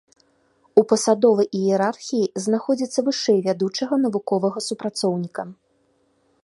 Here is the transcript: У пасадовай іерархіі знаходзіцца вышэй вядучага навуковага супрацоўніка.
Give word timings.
У 0.81 0.83
пасадовай 0.91 1.47
іерархіі 1.59 2.31
знаходзіцца 2.47 2.99
вышэй 3.11 3.39
вядучага 3.49 3.95
навуковага 4.05 4.59
супрацоўніка. 4.71 5.43